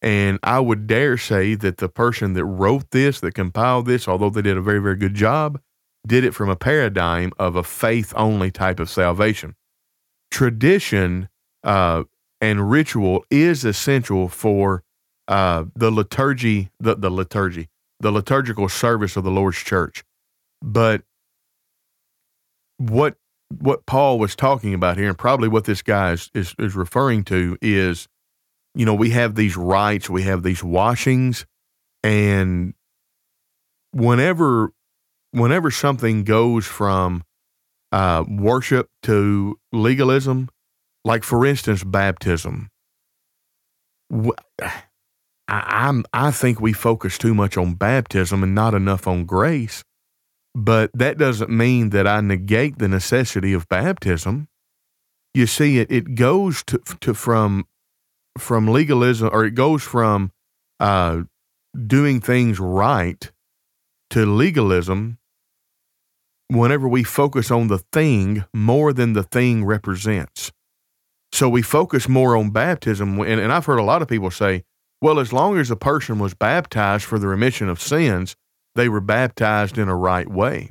[0.01, 4.31] And I would dare say that the person that wrote this, that compiled this, although
[4.31, 5.61] they did a very, very good job,
[6.07, 9.55] did it from a paradigm of a faith only type of salvation.
[10.33, 11.29] Tradition
[11.63, 12.03] uh,
[12.41, 14.83] and ritual is essential for
[15.29, 17.69] uh, the liturgy, the, the liturgy,
[18.01, 20.03] the liturgical service of the Lord's church.
[20.61, 21.03] But
[22.79, 23.17] what
[23.61, 27.25] what Paul was talking about here, and probably what this guy is, is, is referring
[27.25, 28.09] to, is
[28.75, 31.45] you know, we have these rites, we have these washings,
[32.03, 32.75] and
[33.93, 34.73] whenever
[35.33, 37.23] whenever something goes from
[37.91, 40.49] uh, worship to legalism,
[41.05, 42.71] like for instance, baptism,
[44.61, 44.73] I,
[45.49, 49.85] I'm I think we focus too much on baptism and not enough on grace.
[50.55, 54.49] But that doesn't mean that I negate the necessity of baptism.
[55.35, 57.67] You see, it, it goes to, to from
[58.39, 60.33] from legalism, or it goes from
[60.81, 61.23] uh,
[61.87, 63.31] doing things right
[64.11, 65.19] to legalism
[66.49, 70.53] whenever we focus on the thing more than the thing represents.
[71.33, 73.19] So we focus more on baptism.
[73.21, 74.65] And, and I've heard a lot of people say,
[75.01, 78.37] well, as long as a person was baptized for the remission of sins,
[78.75, 80.71] they were baptized in a right way.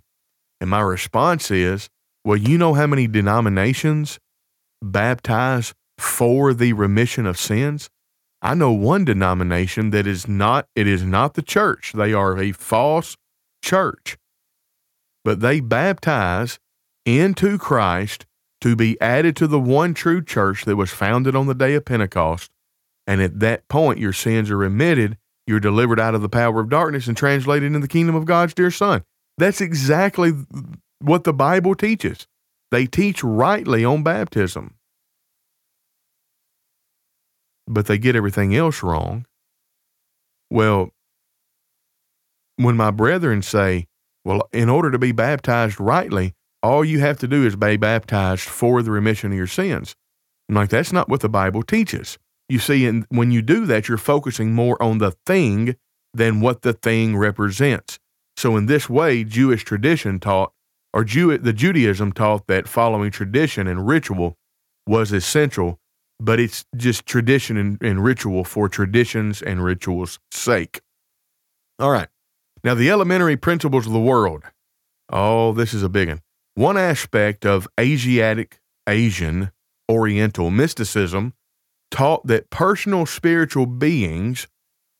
[0.59, 1.89] And my response is,
[2.23, 4.19] well, you know how many denominations
[4.81, 7.89] baptize for the remission of sins?
[8.41, 11.93] I know one denomination that is not it is not the church.
[11.93, 13.15] They are a false
[13.63, 14.17] church.
[15.23, 16.59] But they baptize
[17.05, 18.25] into Christ
[18.61, 21.85] to be added to the one true church that was founded on the day of
[21.85, 22.51] Pentecost.
[23.05, 25.17] And at that point your sins are remitted,
[25.51, 28.55] you're delivered out of the power of darkness and translated into the kingdom of God's
[28.55, 29.03] dear son.
[29.37, 30.31] That's exactly
[30.99, 32.25] what the Bible teaches.
[32.71, 34.75] They teach rightly on baptism
[37.73, 39.25] but they get everything else wrong.
[40.49, 40.89] Well,
[42.57, 43.87] when my brethren say,
[44.25, 48.47] well, in order to be baptized rightly, all you have to do is be baptized
[48.47, 49.95] for the remission of your sins.
[50.49, 52.19] I'm like, that's not what the Bible teaches.
[52.51, 55.75] You see, and when you do that, you're focusing more on the thing
[56.13, 57.97] than what the thing represents.
[58.37, 60.51] So, in this way, Jewish tradition taught,
[60.93, 64.37] or Jew, the Judaism taught that following tradition and ritual
[64.85, 65.79] was essential
[66.21, 70.81] but it's just tradition and, and ritual for traditions and rituals' sake.
[71.79, 72.09] All right.
[72.63, 74.43] Now, the elementary principles of the world.
[75.11, 76.21] Oh, this is a big one.
[76.53, 79.51] One aspect of Asiatic, Asian,
[79.89, 81.33] Oriental mysticism
[81.91, 84.47] taught that personal spiritual beings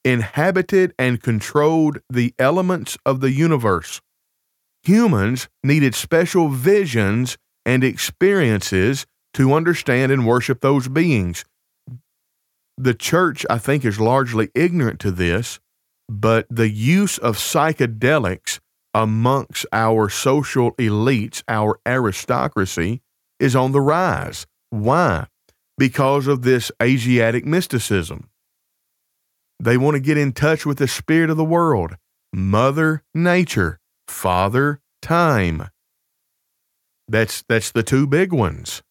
[0.03, 4.01] inhabited and controlled the elements of the universe.
[4.83, 11.45] Humans needed special visions and experiences to understand and worship those beings.
[12.77, 15.59] The church, I think, is largely ignorant to this,
[16.09, 18.59] but the use of psychedelics
[18.93, 23.01] amongst our social elites, our aristocracy,
[23.39, 24.47] is on the rise.
[24.71, 25.27] Why?
[25.81, 28.29] Because of this Asiatic mysticism.
[29.59, 31.95] They want to get in touch with the spirit of the world,
[32.31, 35.69] Mother Nature, Father Time.
[37.07, 38.83] That's that's the two big ones.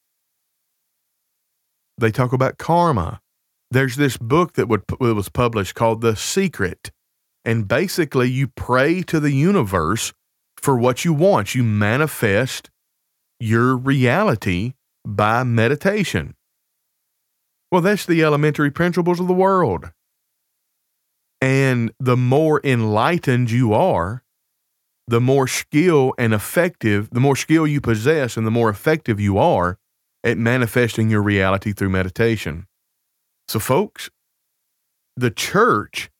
[1.97, 3.21] They talk about karma.
[3.71, 6.91] There's this book that, that was published called The Secret.
[7.45, 10.13] And basically, you pray to the universe
[10.57, 11.55] for what you want.
[11.55, 12.69] You manifest
[13.39, 14.73] your reality
[15.07, 16.35] by meditation.
[17.71, 19.91] Well, that's the elementary principles of the world.
[21.41, 24.23] And the more enlightened you are,
[25.07, 29.39] the more skill and effective, the more skill you possess and the more effective you
[29.39, 29.79] are
[30.23, 32.67] at manifesting your reality through meditation.
[33.49, 34.11] So, folks,
[35.17, 36.11] the church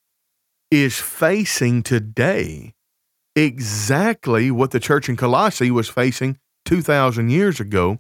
[0.71, 2.75] is facing today
[3.37, 7.99] exactly what the church in Colossae was facing 2,000 years ago.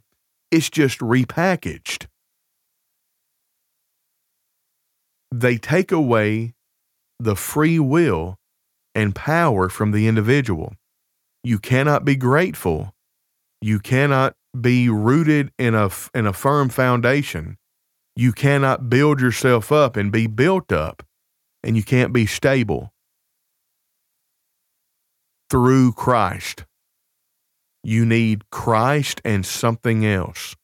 [0.51, 2.07] It's just repackaged.
[5.33, 6.55] They take away
[7.19, 8.37] the free will
[8.95, 10.75] and power from the individual.
[11.45, 12.93] You cannot be grateful.
[13.61, 17.57] You cannot be rooted in a in a firm foundation.
[18.17, 21.03] You cannot build yourself up and be built up,
[21.63, 22.93] and you can't be stable
[25.49, 26.65] through Christ.
[27.83, 30.57] You need Christ and something else.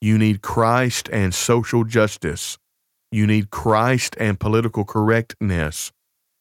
[0.00, 2.58] You need Christ and social justice.
[3.12, 5.92] You need Christ and political correctness.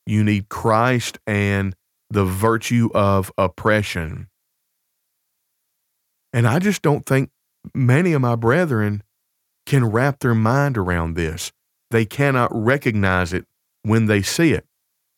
[0.06, 1.76] You need Christ and
[2.10, 4.30] the virtue of oppression.
[6.34, 7.30] And I just don't think
[7.76, 9.04] many of my brethren
[9.66, 11.52] can wrap their mind around this.
[11.92, 13.46] They cannot recognize it
[13.84, 14.66] when they see it.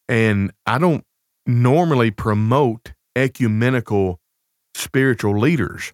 [0.10, 1.06] And I don't
[1.46, 4.20] normally promote ecumenical
[4.76, 5.94] spiritual leaders,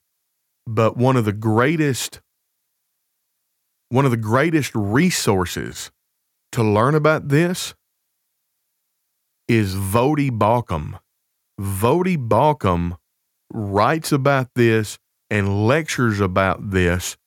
[0.65, 2.22] but one of the greatest
[3.89, 5.91] one of the greatest resources
[6.52, 7.73] to learn about this
[9.47, 10.99] is Voddie Baucham.
[11.60, 12.97] Voddie Baucham
[13.52, 14.99] writes about this
[15.30, 17.17] and lectures about this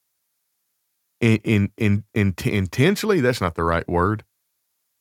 [1.20, 3.20] in, in, in, in, intensely.
[3.20, 4.24] That's not the right word.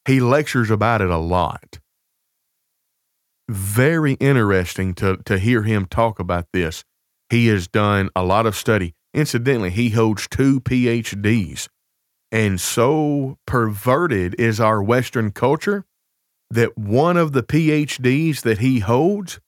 [0.08, 1.80] He lectures about it a lot.
[3.50, 6.84] Very interesting to, to hear him talk about this.
[7.30, 8.96] He has done a lot of study.
[9.14, 11.68] Incidentally, he holds two PhDs.
[12.32, 15.86] And so perverted is our Western culture
[16.50, 19.40] that one of the PhDs that he holds,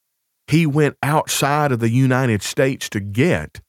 [0.47, 3.61] he went outside of the United States to get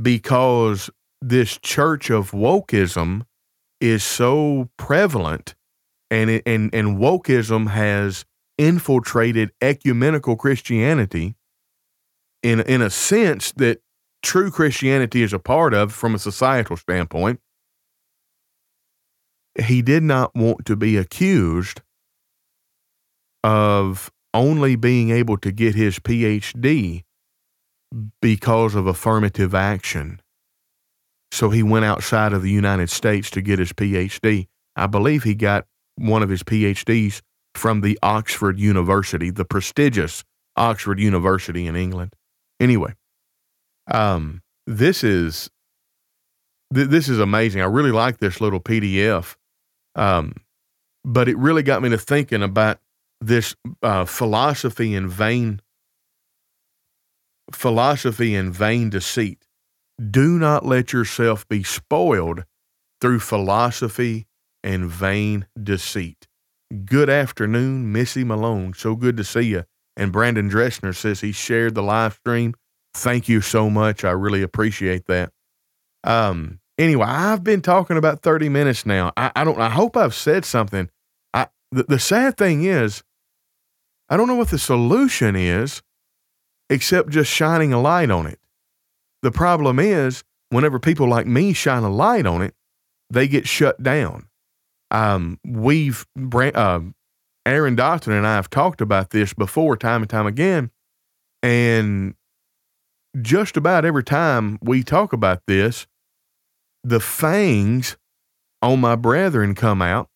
[0.00, 3.22] because this church of wokeism
[3.80, 5.54] is so prevalent
[6.10, 8.24] and, it, and, and wokeism has
[8.56, 11.34] infiltrated ecumenical Christianity
[12.42, 13.80] in, in a sense that
[14.24, 17.40] true Christianity is a part of from a societal standpoint.
[19.60, 21.82] He did not want to be accused
[23.44, 27.04] of only being able to get his PhD
[28.20, 30.20] because of affirmative action.
[31.30, 34.46] So he went outside of the United States to get his PhD.
[34.74, 37.20] I believe he got one of his PhDs
[37.54, 40.24] from the Oxford University, the prestigious
[40.56, 42.12] Oxford University in England.
[42.58, 42.94] Anyway,
[43.90, 45.50] um, this is
[46.74, 47.60] th- this is amazing.
[47.60, 49.36] I really like this little PDF,
[49.94, 50.34] um,
[51.04, 52.78] but it really got me to thinking about
[53.20, 55.60] this uh, philosophy in vain
[57.52, 59.46] philosophy and vain deceit.
[60.10, 62.44] Do not let yourself be spoiled
[63.00, 64.26] through philosophy
[64.62, 66.26] and vain deceit.
[66.84, 68.72] Good afternoon, Missy Malone.
[68.74, 69.64] So good to see you.
[69.96, 72.54] And Brandon Dressner says he shared the live stream.
[72.94, 74.04] Thank you so much.
[74.04, 75.32] I really appreciate that.
[76.04, 79.12] Um, anyway, I've been talking about 30 minutes now.
[79.16, 80.88] I, I don't I hope I've said something.
[81.32, 83.02] I the, the sad thing is,
[84.08, 85.82] I don't know what the solution is
[86.70, 88.38] except just shining a light on it.
[89.22, 92.54] The problem is, whenever people like me shine a light on it,
[93.10, 94.28] they get shut down.
[94.90, 96.80] Um, we've, uh,
[97.46, 100.70] Aaron Dotson and I have talked about this before, time and time again.
[101.42, 102.14] And
[103.20, 105.86] just about every time we talk about this,
[106.82, 107.96] the fangs
[108.62, 110.08] on my brethren come out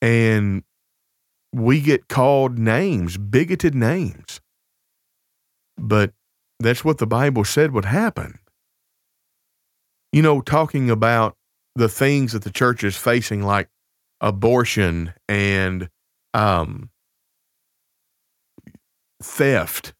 [0.00, 0.62] and
[1.52, 4.40] we get called names, bigoted names.
[5.76, 6.12] But
[6.60, 8.38] that's what the Bible said would happen.
[10.12, 11.36] You know, talking about
[11.74, 13.68] the things that the church is facing, like
[14.20, 15.88] abortion and
[16.34, 16.90] um,
[19.22, 19.92] theft,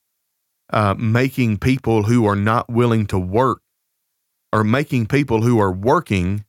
[0.73, 3.63] uh, making people who are not willing to work
[4.53, 6.45] or making people who are working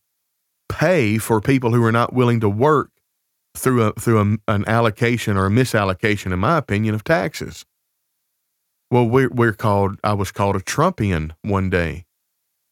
[0.67, 2.91] pay for people who are not willing to work
[3.55, 7.65] through a through a, an allocation or a misallocation, in my opinion, of taxes.
[8.91, 9.99] Well, we're, we're called.
[10.03, 12.05] I was called a Trumpian one day,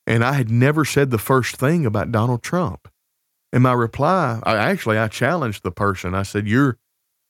[0.06, 2.88] and I had never said the first thing about Donald Trump.
[3.54, 6.16] In my reply, I actually I challenged the person.
[6.16, 6.78] I said, "You're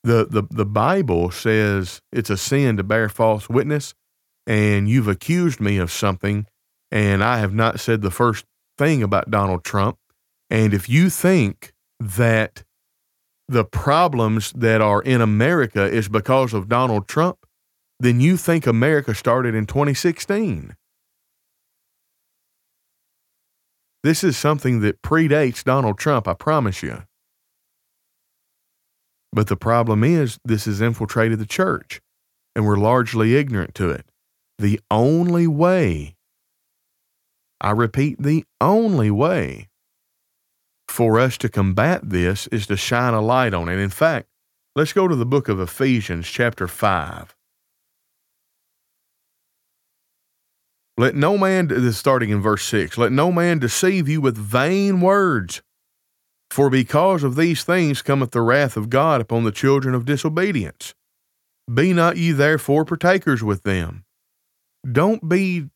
[0.04, 3.94] the the the Bible says it's a sin to bear false witness,
[4.48, 6.48] and you've accused me of something,
[6.90, 8.46] and I have not said the first
[8.78, 9.98] thing about Donald Trump.
[10.50, 12.64] And if you think that
[13.50, 17.46] the problems that are in America is because of Donald Trump,
[18.00, 20.76] then you think America started in 2016.
[24.04, 27.04] This is something that predates Donald Trump, I promise you.
[29.34, 32.00] But the problem is, this has infiltrated the church,
[32.56, 34.06] and we're largely ignorant to it.
[34.60, 36.16] The only way,
[37.62, 39.70] I repeat, the only way
[40.88, 43.78] for us to combat this is to shine a light on it.
[43.78, 44.28] In fact,
[44.76, 47.36] let's go to the book of Ephesians, chapter 5.
[50.98, 55.62] Let no man, starting in verse 6, let no man deceive you with vain words.
[56.50, 60.96] For because of these things cometh the wrath of God upon the children of disobedience.
[61.72, 64.06] Be not ye therefore partakers with them.
[64.90, 65.70] Don't be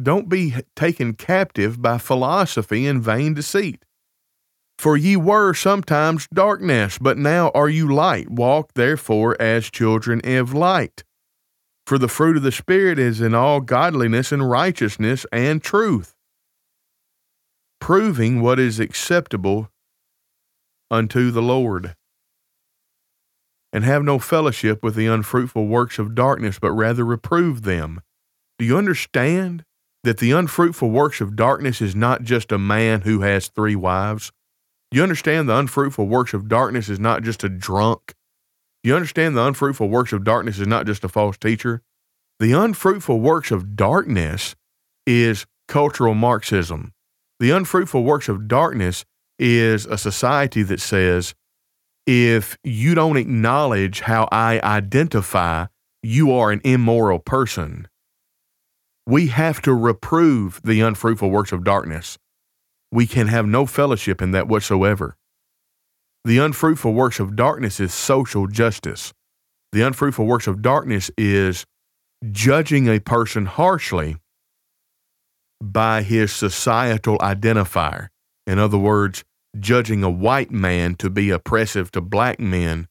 [0.00, 3.84] don't be taken captive by philosophy and vain deceit.
[4.78, 8.30] For ye were sometimes darkness, but now are you light.
[8.30, 11.02] Walk therefore as children of light.
[11.84, 16.14] For the fruit of the Spirit is in all godliness and righteousness and truth,
[17.80, 19.68] proving what is acceptable
[20.90, 21.96] unto the Lord.
[23.72, 28.00] And have no fellowship with the unfruitful works of darkness, but rather reprove them.
[28.58, 29.64] Do you understand
[30.04, 34.32] that the unfruitful works of darkness is not just a man who has three wives?
[34.90, 38.14] You understand the unfruitful works of darkness is not just a drunk?
[38.82, 41.82] You understand the unfruitful works of darkness is not just a false teacher?
[42.38, 44.56] The unfruitful works of darkness
[45.06, 46.92] is cultural Marxism.
[47.40, 49.04] The unfruitful works of darkness
[49.38, 51.34] is a society that says,
[52.08, 55.66] if you don't acknowledge how I identify,
[56.02, 57.86] you are an immoral person.
[59.06, 62.16] We have to reprove the unfruitful works of darkness.
[62.90, 65.16] We can have no fellowship in that whatsoever.
[66.24, 69.12] The unfruitful works of darkness is social justice.
[69.72, 71.66] The unfruitful works of darkness is
[72.32, 74.16] judging a person harshly
[75.62, 78.08] by his societal identifier.
[78.46, 79.24] In other words,
[79.60, 82.88] judging a white man to be oppressive to black men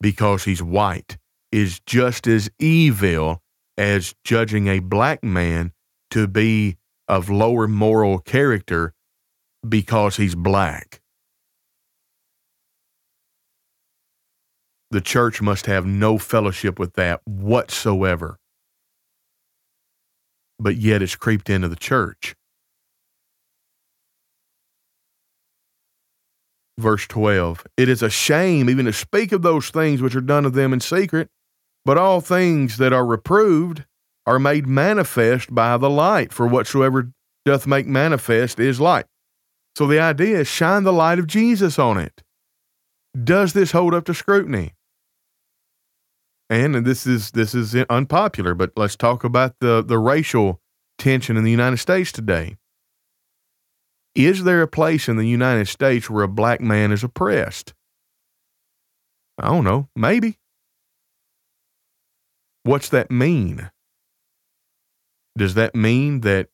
[0.00, 1.18] because he's white
[1.50, 3.42] is just as evil
[3.76, 5.72] as judging a black man
[6.10, 6.76] to be
[7.08, 8.94] of lower moral character
[9.68, 11.00] because he's black.
[14.90, 18.38] The church must have no fellowship with that whatsoever.
[20.58, 22.34] But yet it's creeped into the church.
[26.78, 30.44] Verse 12 It is a shame even to speak of those things which are done
[30.44, 31.28] of them in secret,
[31.84, 33.84] but all things that are reproved
[34.26, 37.10] are made manifest by the light, for whatsoever
[37.44, 39.06] doth make manifest is light.
[39.76, 42.22] So the idea is shine the light of Jesus on it.
[43.24, 44.74] Does this hold up to scrutiny?
[46.48, 50.60] And, and this is this is unpopular, but let's talk about the, the racial
[50.98, 52.56] tension in the United States today.
[54.14, 57.72] Is there a place in the United States where a black man is oppressed?
[59.38, 59.88] I don't know.
[59.96, 60.38] Maybe.
[62.64, 63.70] What's that mean?
[65.36, 66.48] Does that mean that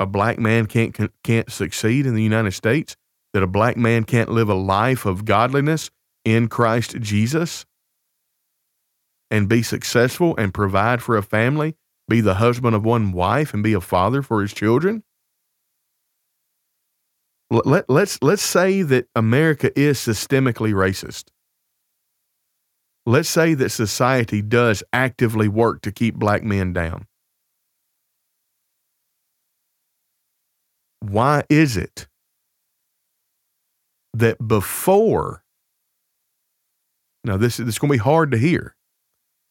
[0.00, 2.96] a black man can't can't succeed in the United States?
[3.34, 5.90] That a black man can't live a life of godliness
[6.24, 7.66] in Christ Jesus
[9.30, 11.76] and be successful and provide for a family,
[12.08, 15.04] be the husband of one wife and be a father for his children?
[17.50, 21.24] Let, let's let's say that America is systemically racist.
[23.06, 27.06] Let's say that society does actively work to keep black men down.
[31.00, 32.06] why is it
[34.14, 35.42] that before,
[37.24, 38.74] now this, this is going to be hard to hear.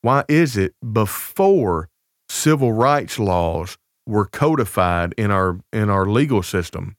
[0.01, 1.89] Why is it before
[2.29, 6.95] civil rights laws were codified in our in our legal system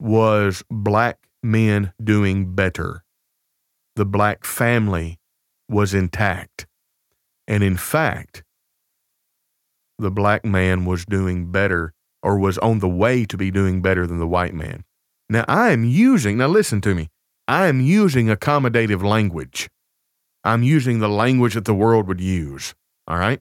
[0.00, 3.04] was black men doing better.
[3.96, 5.18] The black family
[5.68, 6.66] was intact.
[7.48, 8.42] And in fact,
[9.98, 11.92] the black man was doing better
[12.22, 14.84] or was on the way to be doing better than the white man.
[15.28, 17.08] Now, I am using, now listen to me,
[17.48, 19.68] I am using accommodative language.
[20.44, 22.74] I'm using the language that the world would use.
[23.08, 23.40] All right?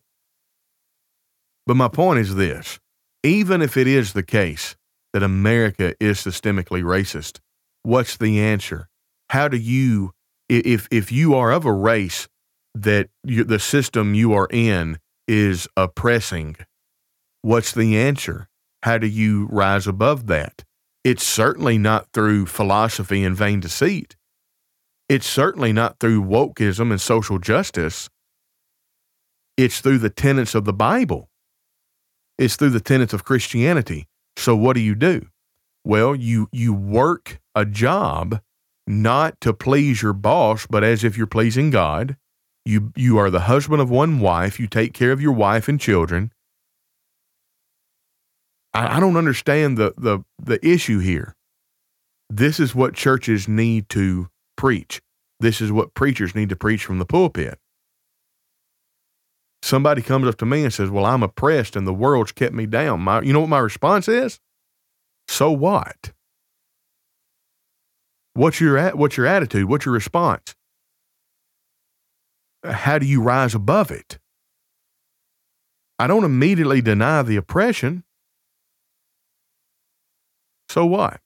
[1.66, 2.80] But my point is this
[3.24, 4.76] even if it is the case
[5.16, 7.40] that America is systemically racist,
[7.84, 8.90] what's the answer?
[9.30, 10.12] How do you,
[10.50, 12.28] if, if you are of a race
[12.74, 16.58] that you, the system you are in is oppressing,
[17.44, 18.50] what's the answer?
[18.84, 20.66] How do you rise above that?
[21.06, 24.18] It's certainly not through philosophy and vain deceit.
[25.08, 28.10] It's certainly not through wokeism and social justice.
[29.56, 31.30] It's through the tenets of the Bible.
[32.38, 34.10] It's through the tenets of Christianity.
[34.38, 35.28] So what do you do?
[35.84, 38.42] Well, you you work a job
[38.88, 42.18] not to please your boss, but as if you're pleasing God.
[42.66, 45.80] You you are the husband of one wife, you take care of your wife and
[45.80, 46.32] children,
[48.76, 51.36] I, I don't understand the, the, the issue here.
[52.30, 55.02] This is what churches need to preach.
[55.40, 57.58] This is what preachers need to preach from the pulpit.
[59.66, 62.68] Somebody comes up to me and says, Well, I'm oppressed and the world's kept me
[62.68, 63.02] down.
[63.02, 64.40] My, you know what my response is?
[65.28, 66.14] So what?
[68.36, 69.66] What's your, what's your attitude?
[69.68, 70.54] What's your response?
[72.64, 74.20] How do you rise above it?
[75.98, 78.04] I don't immediately deny the oppression.
[80.70, 81.22] So what?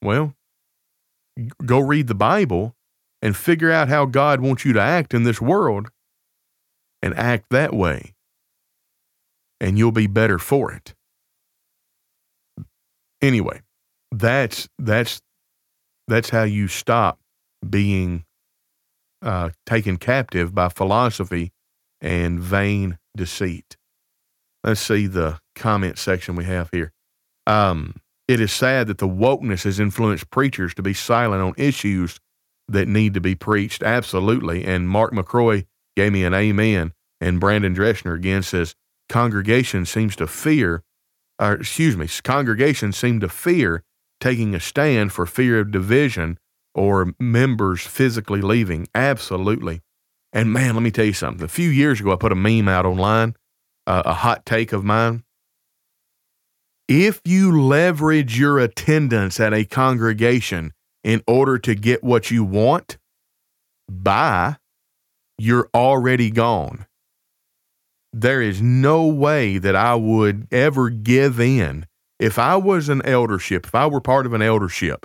[0.00, 0.32] Well,
[1.66, 2.74] go read the Bible
[3.20, 5.90] and figure out how God wants you to act in this world
[7.06, 8.14] and act that way.
[9.60, 10.94] And you'll be better for it.
[13.22, 13.62] Anyway,
[14.10, 15.22] that's that's
[16.08, 17.18] that's how you stop
[17.68, 18.24] being
[19.22, 21.52] uh, taken captive by philosophy
[22.02, 23.76] and vain deceit.
[24.62, 26.92] Let's see the comment section we have here.
[27.46, 27.94] Um,
[28.28, 32.18] it is sad that the wokeness has influenced preachers to be silent on issues
[32.68, 33.82] that need to be preached.
[33.82, 34.64] Absolutely.
[34.64, 36.92] And Mark McCroy gave me an amen.
[37.20, 38.74] And Brandon Dreschner again says,
[39.08, 40.82] congregation seems to fear,
[41.38, 43.82] or excuse me, congregation seem to fear
[44.20, 46.38] taking a stand for fear of division
[46.74, 48.86] or members physically leaving.
[48.94, 49.80] Absolutely.
[50.32, 51.44] And man, let me tell you something.
[51.44, 53.34] A few years ago, I put a meme out online,
[53.86, 55.22] uh, a hot take of mine.
[56.88, 62.98] If you leverage your attendance at a congregation in order to get what you want,
[63.88, 64.56] bye,
[65.38, 66.86] you're already gone.
[68.18, 71.84] There is no way that I would ever give in.
[72.18, 75.04] If I was an eldership, if I were part of an eldership,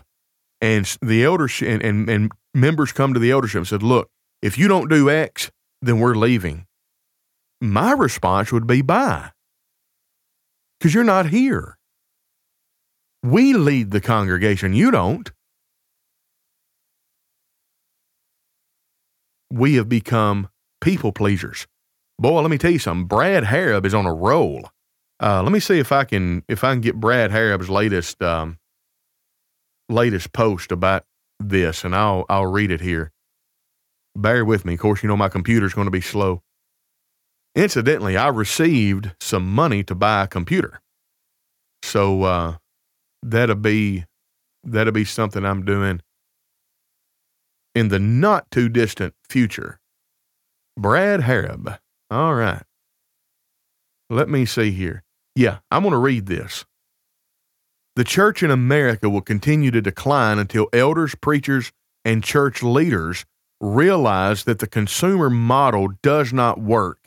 [0.61, 4.07] and the eldership and, and, and members come to the eldership and said, Look,
[4.41, 5.51] if you don't do X,
[5.81, 6.67] then we're leaving.
[7.59, 9.31] My response would be bye.
[10.79, 11.77] Because you're not here.
[13.23, 15.29] We lead the congregation, you don't.
[19.51, 20.47] We have become
[20.79, 21.67] people pleasers.
[22.21, 23.07] Boy, let me tell you something.
[23.07, 24.69] Brad Harrub is on a roll.
[25.19, 28.59] Uh, let me see if I can if I can get Brad Harrub's latest um,
[29.89, 31.03] latest post about
[31.39, 33.11] this, and I'll I'll read it here.
[34.15, 34.75] Bear with me.
[34.75, 36.43] Of course, you know my computer's going to be slow.
[37.55, 40.79] Incidentally, I received some money to buy a computer,
[41.81, 42.57] so uh,
[43.23, 44.05] that'll be
[44.63, 46.01] that'll be something I'm doing
[47.73, 49.79] in the not too distant future.
[50.77, 51.79] Brad Harrub.
[52.11, 52.63] All right.
[54.09, 55.01] Let me see here.
[55.33, 56.65] Yeah, I'm going to read this.
[57.95, 61.71] The church in America will continue to decline until elders, preachers,
[62.03, 63.25] and church leaders
[63.61, 66.99] realize that the consumer model does not work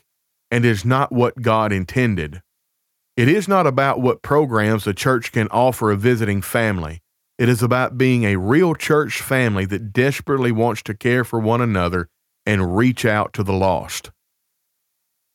[0.49, 2.41] and is not what God intended.
[3.15, 7.01] It is not about what programs the church can offer a visiting family.
[7.37, 11.61] It is about being a real church family that desperately wants to care for one
[11.61, 12.09] another
[12.43, 14.09] and reach out to the lost.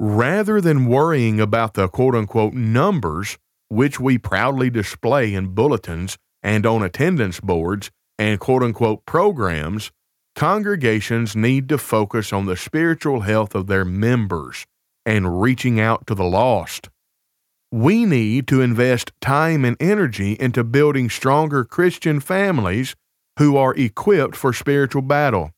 [0.03, 3.37] Rather than worrying about the quote unquote numbers,
[3.69, 9.93] which we proudly display in bulletins and on attendance boards and quote unquote programs,
[10.35, 14.65] congregations need to focus on the spiritual health of their members
[15.05, 16.89] and reaching out to the lost.
[17.71, 22.97] We need to invest time and energy into building stronger Christian families
[23.39, 25.51] who are equipped for spiritual battle.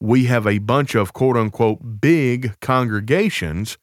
[0.00, 3.78] We have a bunch of quote unquote big congregations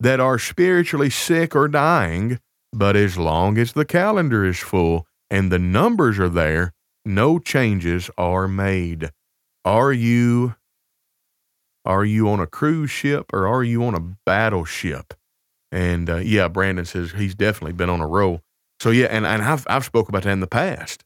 [0.00, 2.38] that are spiritually sick or dying
[2.72, 6.72] but as long as the calendar is full and the numbers are there,
[7.04, 9.10] no changes are made.
[9.64, 10.56] Are you
[11.84, 15.14] are you on a cruise ship or are you on a battleship?
[15.70, 18.40] And uh, yeah, Brandon says he's definitely been on a roll.
[18.80, 21.04] So yeah, and, and I've I've spoke about that in the past.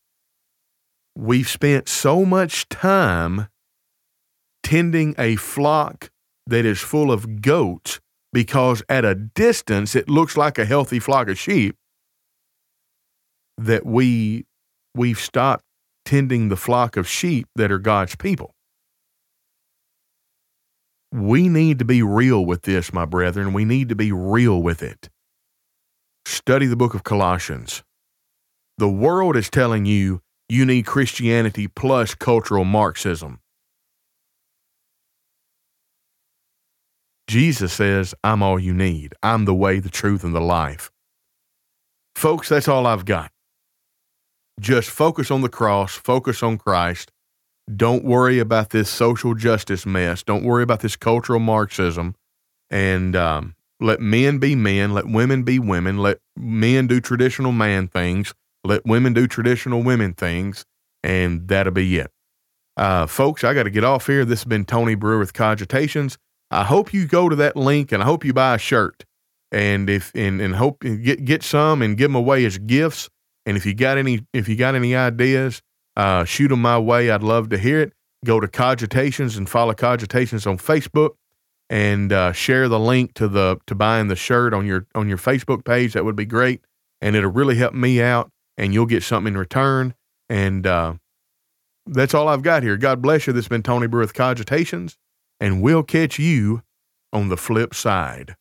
[1.17, 3.49] We've spent so much time
[4.67, 6.11] tending a flock
[6.49, 8.01] that is full of goats
[8.33, 11.77] because at a distance it looks like a healthy flock of sheep
[13.57, 14.45] that we
[14.93, 15.63] we've stopped
[16.05, 18.57] tending the flock of sheep that are God's people.
[21.13, 23.53] We need to be real with this, my brethren.
[23.53, 25.09] We need to be real with it.
[26.25, 27.85] Study the book of Colossians.
[28.79, 33.39] The world is telling you you need Christianity plus cultural Marxism.
[37.29, 39.15] Jesus says, I'm all you need.
[39.23, 40.91] I'm the way, the truth, and the life.
[42.15, 43.31] Folks, that's all I've got.
[44.61, 47.11] Just focus on the cross, focus on Christ.
[47.75, 50.23] Don't worry about this social justice mess.
[50.23, 52.15] Don't worry about this cultural Marxism.
[52.71, 57.89] And um, let men be men, let women be women, let men do traditional man
[57.89, 58.33] things,
[58.65, 60.65] let women do traditional women things,
[61.03, 62.11] and that'll be it.
[62.77, 64.25] Uh, folks, I got to get off here.
[64.25, 66.19] This has been Tony Brewer with Cogitations.
[66.51, 69.05] I hope you go to that link and I hope you buy a shirt
[69.53, 73.09] and if and, and hope get get some and give them away as gifts.
[73.47, 75.63] And if you got any if you got any ideas,
[75.97, 77.11] uh, shoot them my way.
[77.11, 77.93] I'd love to hear it.
[78.25, 81.11] Go to Cogitations and follow Cogitations on Facebook.
[81.69, 85.19] and uh, share the link to the to buying the shirt on your on your
[85.19, 85.95] Facebook page.
[85.95, 86.61] That would be great,
[87.01, 88.31] and it'll really help me out.
[88.57, 89.95] And you'll get something in return.
[90.29, 90.95] And uh,
[91.87, 92.77] that's all I've got here.
[92.77, 93.33] God bless you.
[93.33, 94.97] This has been Tony Brewer with Cogitations,
[95.41, 96.63] and we'll catch you
[97.13, 98.37] on the flip side.